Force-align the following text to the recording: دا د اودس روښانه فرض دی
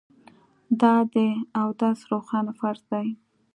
دا 0.81 0.93
د 1.13 1.15
اودس 1.61 1.99
روښانه 2.11 2.51
فرض 2.59 2.81
دی 2.91 3.07